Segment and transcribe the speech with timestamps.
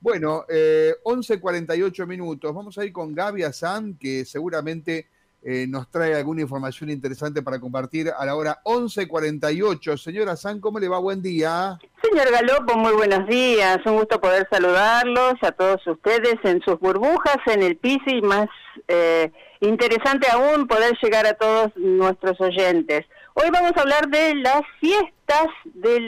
[0.00, 2.54] Bueno, eh, 11.48 minutos.
[2.54, 5.06] Vamos a ir con Gaby Azán, que seguramente
[5.42, 9.96] eh, nos trae alguna información interesante para compartir a la hora 11.48.
[9.96, 10.98] Señora Azán, ¿cómo le va?
[10.98, 11.78] Buen día.
[12.02, 13.78] Señor Galopo, muy buenos días.
[13.86, 18.48] Un gusto poder saludarlos a todos ustedes en sus burbujas, en el piso y más
[18.86, 23.06] eh, interesante aún poder llegar a todos nuestros oyentes.
[23.34, 26.00] Hoy vamos a hablar de las fiestas, de,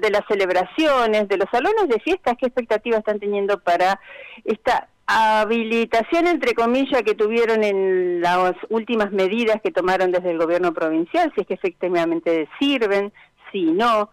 [0.00, 3.98] de las celebraciones, de los salones de fiestas, qué expectativas están teniendo para
[4.44, 10.74] esta habilitación, entre comillas, que tuvieron en las últimas medidas que tomaron desde el gobierno
[10.74, 13.12] provincial, si es que efectivamente sirven,
[13.52, 14.10] si no,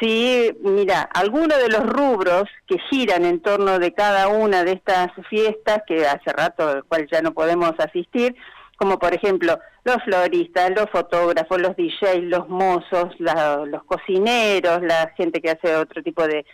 [0.00, 5.08] si, mira, algunos de los rubros que giran en torno de cada una de estas
[5.28, 8.36] fiestas, que hace rato al cual ya no podemos asistir,
[8.76, 15.40] como por ejemplo los floristas, los fotógrafos, los DJs, los mozos, los cocineros, la gente
[15.40, 16.44] que hace otro tipo de,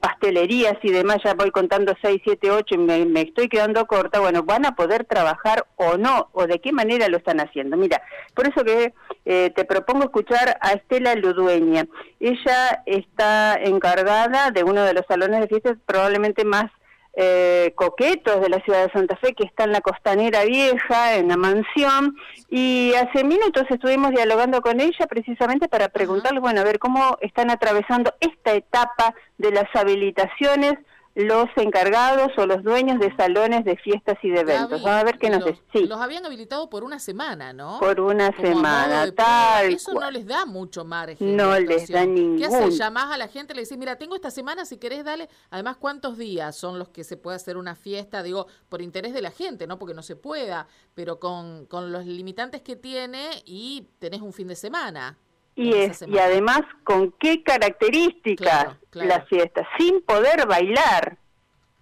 [0.00, 4.42] pastelerías y demás, ya voy contando 6, 7, 8 y me, estoy quedando corta, bueno,
[4.42, 7.76] van a poder trabajar o no, o de qué manera lo están haciendo.
[7.76, 8.02] Mira,
[8.34, 8.92] por eso que
[9.24, 11.86] eh, te propongo escuchar a Estela Ludueña.
[12.18, 16.70] Ella está encargada de uno de los salones de fiestas probablemente más
[17.14, 21.28] eh, coquetos de la ciudad de Santa Fe, que está en la costanera vieja, en
[21.28, 22.16] la mansión,
[22.48, 27.50] y hace minutos estuvimos dialogando con ella precisamente para preguntarle, bueno, a ver cómo están
[27.50, 30.74] atravesando esta etapa de las habilitaciones
[31.14, 34.82] los encargados o los dueños de salones de fiestas y de eventos.
[34.82, 35.86] Vamos a ver qué nos los, sí.
[35.86, 37.80] los habían habilitado por una semana, ¿no?
[37.80, 39.72] Por una semana, tal.
[39.72, 41.36] Eso no les da mucho margen.
[41.36, 42.38] No les da ningún.
[42.38, 42.78] ¿Qué haces?
[42.78, 45.28] Llamás a la gente, le decís, mira, tengo esta semana, si querés, dale.
[45.50, 48.22] Además, ¿cuántos días son los que se puede hacer una fiesta?
[48.22, 49.78] Digo, por interés de la gente, ¿no?
[49.78, 54.46] Porque no se pueda, pero con, con los limitantes que tiene y tenés un fin
[54.46, 55.18] de semana.
[55.60, 59.68] Y, es, y además, ¿con qué características la fiesta?
[59.76, 61.18] Sin poder bailar.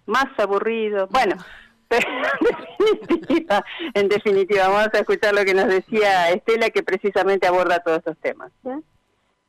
[0.05, 1.07] Más aburrido.
[1.07, 1.37] Bueno,
[1.87, 7.47] pero en definitiva, en definitiva, vamos a escuchar lo que nos decía Estela, que precisamente
[7.47, 8.51] aborda todos estos temas.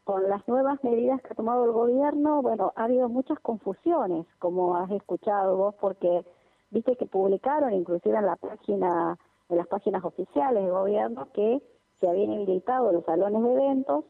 [0.04, 4.76] Con las nuevas medidas que ha tomado el gobierno, bueno, ha habido muchas confusiones, como
[4.76, 6.24] has escuchado vos, porque
[6.70, 9.18] viste que publicaron, inclusive en la página,
[9.48, 11.60] en las páginas oficiales del gobierno, que
[11.98, 14.04] se habían habilitado los salones de eventos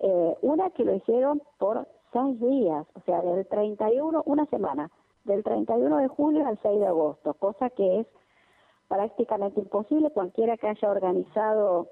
[0.00, 4.90] eh, una que lo hicieron por seis días, o sea, del 31, una semana,
[5.24, 8.06] del 31 de julio al 6 de agosto, cosa que es
[8.88, 10.10] prácticamente imposible.
[10.10, 11.88] Cualquiera que haya organizado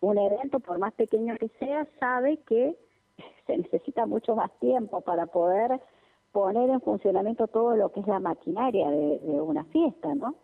[0.00, 2.76] un evento, por más pequeño que sea, sabe que
[3.46, 5.80] se necesita mucho más tiempo para poder
[6.32, 10.34] poner en funcionamiento todo lo que es la maquinaria de, de una fiesta, ¿no?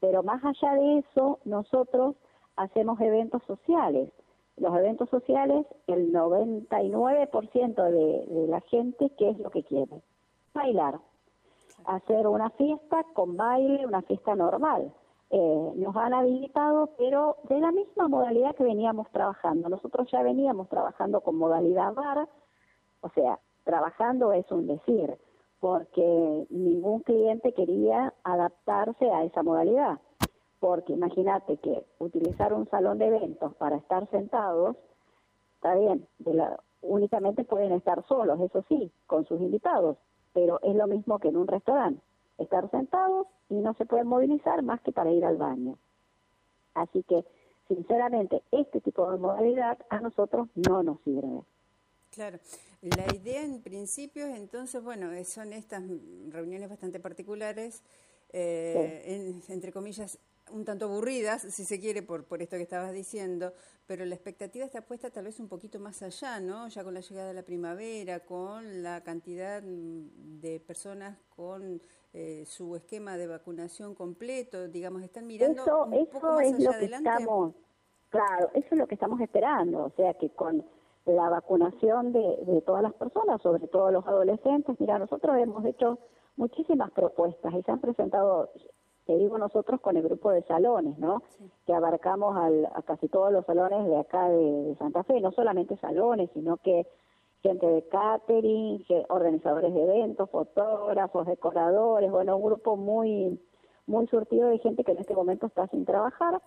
[0.00, 2.16] Pero más allá de eso, nosotros
[2.56, 4.10] hacemos eventos sociales
[4.60, 10.02] los eventos sociales, el 99% de, de la gente, ¿qué es lo que quiere?
[10.54, 11.00] Bailar.
[11.86, 14.92] Hacer una fiesta con baile, una fiesta normal.
[15.30, 19.68] Eh, nos han habilitado, pero de la misma modalidad que veníamos trabajando.
[19.68, 22.28] Nosotros ya veníamos trabajando con modalidad bar,
[23.00, 25.16] o sea, trabajando es un decir,
[25.58, 30.00] porque ningún cliente quería adaptarse a esa modalidad
[30.60, 34.76] porque imagínate que utilizar un salón de eventos para estar sentados,
[35.56, 39.96] está bien, de la, únicamente pueden estar solos, eso sí, con sus invitados,
[40.32, 42.02] pero es lo mismo que en un restaurante,
[42.38, 45.78] estar sentados y no se pueden movilizar más que para ir al baño.
[46.74, 47.24] Así que,
[47.66, 51.42] sinceramente, este tipo de modalidad a nosotros no nos sirve.
[52.10, 52.38] Claro,
[52.82, 55.82] la idea en principio es entonces, bueno, son estas
[56.28, 57.82] reuniones bastante particulares,
[58.32, 60.18] eh, entre comillas,
[60.52, 63.52] un tanto aburridas, si se quiere, por, por esto que estabas diciendo,
[63.86, 66.68] pero la expectativa está puesta tal vez un poquito más allá, ¿no?
[66.68, 71.80] Ya con la llegada de la primavera, con la cantidad de personas con
[72.12, 76.72] eh, su esquema de vacunación completo, digamos, están mirando eso, un poco más es allá
[76.72, 77.54] lo que Estamos,
[78.10, 80.64] claro, eso es lo que estamos esperando, o sea que con
[81.06, 85.98] la vacunación de, de todas las personas, sobre todo los adolescentes, mira, nosotros hemos hecho
[86.36, 88.50] muchísimas propuestas y se han presentado
[89.06, 91.22] te digo nosotros con el grupo de salones, ¿no?
[91.66, 95.76] Que abarcamos al, a casi todos los salones de acá de, Santa Fe, no solamente
[95.78, 96.86] salones, sino que
[97.42, 103.40] gente de catering, organizadores de eventos, fotógrafos, decoradores, bueno, un grupo muy
[103.86, 106.40] muy surtido de gente que en este momento está sin trabajar.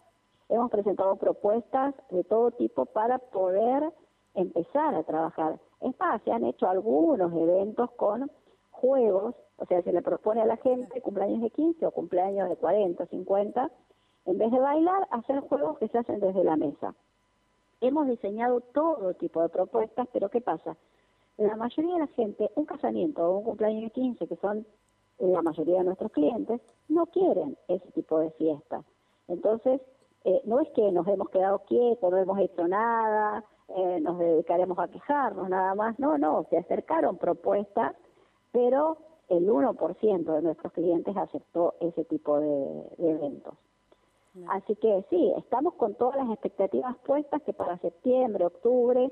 [0.50, 3.92] Hemos presentado propuestas de todo tipo para poder
[4.34, 5.60] empezar a trabajar.
[5.82, 8.32] Es más, se han hecho algunos eventos con
[8.72, 12.58] juegos, o sea, se le propone a la gente cumpleaños de 15 o cumpleaños de
[12.58, 13.72] 40, 50,
[14.26, 16.94] en vez de bailar, hacer juegos que se hacen desde la mesa.
[17.80, 20.76] Hemos diseñado todo tipo de propuestas, pero ¿qué pasa?
[21.38, 24.68] La mayoría de la gente, un casamiento o un cumpleaños de 15, que son
[25.20, 28.84] la mayoría de nuestros clientes no quieren ese tipo de fiesta.
[29.30, 29.80] Entonces,
[30.26, 34.78] eh, no es que nos hemos quedado quietos, no hemos hecho nada, eh, nos dedicaremos
[34.78, 35.98] a quejarnos nada más.
[36.00, 37.96] No, no, se acercaron propuestas,
[38.52, 38.98] pero
[39.38, 43.56] el 1% de nuestros clientes aceptó ese tipo de, eventos.
[44.48, 49.12] Así que sí, estamos con todas las expectativas puestas que para septiembre, octubre,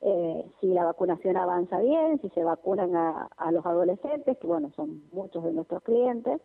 [0.00, 5.02] eh, si la vacunación avanza bien, si se vacunan a, los adolescentes, que bueno, son
[5.12, 6.40] muchos de nuestros clientes,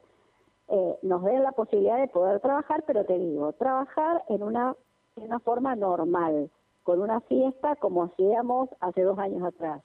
[0.69, 4.75] eh, nos den la posibilidad de poder trabajar, pero te digo, trabajar en una,
[5.16, 6.50] en una forma normal,
[6.84, 9.84] con una fiesta como hacíamos hace dos años atrás.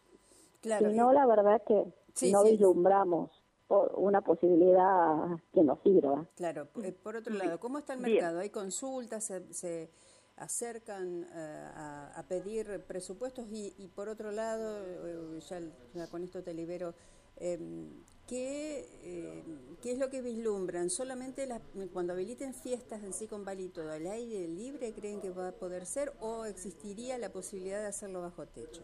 [0.62, 1.84] Claro, si no, la verdad que
[2.30, 3.30] no vislumbramos
[3.96, 6.26] una posibilidad que nos sirva.
[6.36, 8.40] Claro, eh, por otro lado, ¿cómo está el mercado?
[8.40, 9.32] ¿Hay consultas?
[9.50, 9.90] ¿Se,
[10.36, 11.68] acercan eh,
[12.16, 13.46] a, pedir presupuestos?
[13.50, 15.40] Y, y por otro lado, eh,
[15.94, 16.94] ya, con esto te libero,
[17.36, 19.44] em, ¿qué,
[19.80, 20.90] ¿qué es lo que vislumbran?
[20.90, 21.48] ¿Solamente
[21.92, 25.86] cuando habiliten fiestas en sí con todo al aire libre creen que va a poder
[25.86, 28.82] ser o existiría la posibilidad de hacerlo bajo techo?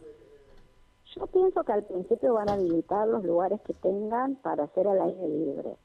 [1.19, 5.00] Yo pienso que al principio van a habilitar los lugares que tengan para hacer al
[5.00, 5.76] aire libre.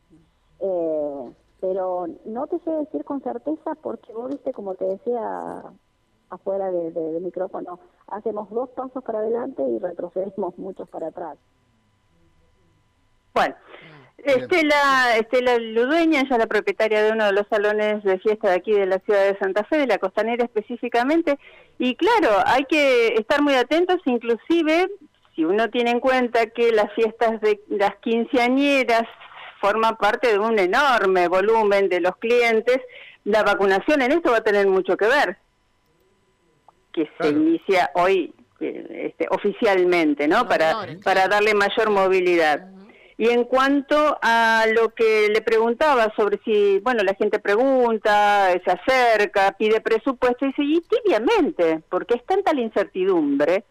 [0.60, 5.64] Eh, pero no te sé decir con certeza porque vos viste, como te decía
[6.30, 11.38] afuera del de, micrófono, hacemos dos pasos para adelante y retrocedemos muchos para atrás.
[13.34, 13.56] Bueno,
[14.18, 18.56] Estela, Estela Ludueña, ella es la propietaria de uno de los salones de fiesta de
[18.56, 21.40] aquí de la ciudad de Santa Fe, de la Costanera específicamente,
[21.80, 24.90] y claro, hay que estar muy atentos, inclusive
[25.36, 29.04] si uno tiene en cuenta que las fiestas de las quinceañeras
[29.60, 32.80] forman parte de un enorme volumen de los clientes,
[33.24, 35.38] la vacunación en esto va a tener mucho que ver,
[36.92, 40.48] que se inicia hoy eh, este, oficialmente, ¿no?
[40.48, 42.70] para, para darle mayor movilidad.
[43.18, 48.72] Y en cuanto a lo que le preguntaba sobre si, bueno, la gente pregunta, se
[48.72, 53.66] acerca, pide presupuesto, y dice, y tibiamente, porque es tanta la incertidumbre,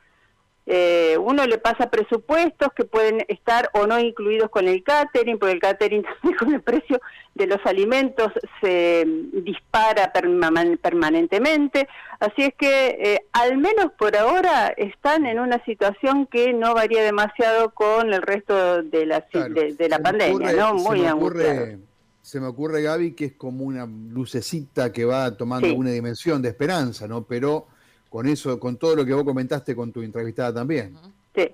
[0.64, 5.55] eh, uno le pasa presupuestos que pueden estar o no incluidos con el catering, porque
[5.55, 7.00] el catering también con el precio
[7.35, 8.29] de los alimentos
[8.61, 11.88] se dispara permanentemente.
[12.20, 17.03] Así es que, eh, al menos por ahora, están en una situación que no varía
[17.03, 20.75] demasiado con el resto de la, de, la pandemia, ¿no?
[20.75, 21.79] Muy se me, ocurre,
[22.20, 26.50] se me ocurre, Gaby, que es como una lucecita que va tomando una dimensión de
[26.50, 27.25] esperanza, ¿no?
[27.25, 27.67] Pero
[28.12, 30.94] con eso, con todo lo que vos comentaste con tu entrevistada también.
[31.35, 31.49] Sí.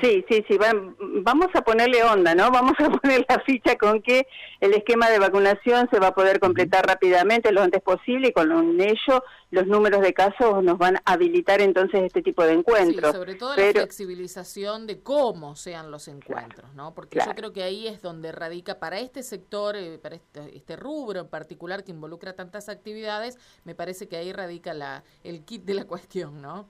[0.00, 0.58] Sí, sí, sí,
[1.22, 2.50] vamos a ponerle onda, ¿no?
[2.58, 4.26] Vamos a poner la ficha con que
[4.60, 8.80] el esquema de vacunación se va a poder completar rápidamente lo antes posible y con
[8.80, 13.12] ello los números de casos nos van a habilitar entonces este tipo de encuentros.
[13.12, 16.94] Sí, sobre todo la flexibilización de cómo sean los encuentros, ¿no?
[16.94, 20.76] Porque yo creo que ahí es donde radica para este sector, eh, para este, este,
[20.76, 25.64] rubro en particular que involucra tantas actividades, me parece que ahí radica la, el kit
[25.64, 26.68] de la cuestión, ¿no?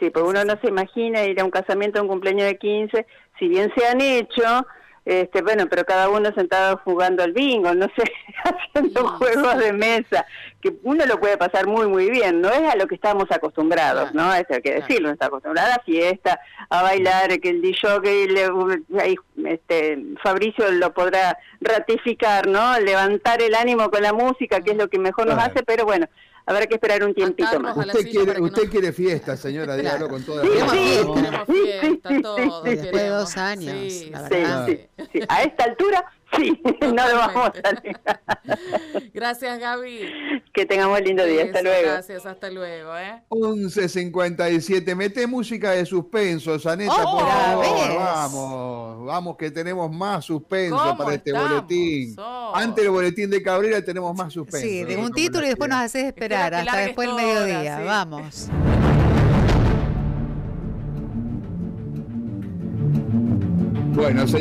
[0.00, 0.10] Sí.
[0.10, 3.06] Porque uno no se imagina ir a un casamiento, a un cumpleaños de 15,
[3.38, 4.66] si bien se han hecho,
[5.04, 8.04] este, bueno, pero cada uno sentado jugando al bingo, no sé,
[8.44, 10.26] haciendo juegos de mesa,
[10.60, 14.12] que uno lo puede pasar muy, muy bien, no es a lo que estamos acostumbrados,
[14.14, 14.32] ¿no?
[14.34, 16.38] Eso hay que decirlo, no está acostumbrado a la fiesta,
[16.68, 19.16] a bailar, que el DJ, que
[19.46, 22.78] este, Fabricio lo podrá ratificar, ¿no?
[22.78, 26.06] Levantar el ánimo con la música, que es lo que mejor nos hace, pero bueno,
[26.50, 27.76] habrá que esperar un tiempito más.
[27.76, 32.64] Usted, quiere, usted quiere fiesta, señora, dígalo con toda sí, sí, Queremos fiesta, todos.
[32.64, 34.66] Después de dos años, sí, la verdad.
[34.66, 36.04] Sí, A esta altura,
[36.36, 38.20] sí, no lo vamos a negar.
[39.14, 40.42] Gracias, Gaby.
[40.52, 41.92] Que tengamos lindo día, hasta luego.
[41.92, 42.96] Gracias, hasta luego.
[42.96, 43.22] ¿eh?
[43.28, 50.96] 11.57, mete música de suspenso, Saneta, oh, por favor, vamos, vamos que tenemos más suspenso
[50.96, 52.16] para este boletín.
[52.54, 54.66] Antes del boletín de Cabrera tenemos más suspenso.
[54.66, 58.48] Sí, de un título y después nos haces esperar hasta después del mediodía, vamos.
[63.92, 64.40] Bueno, señor.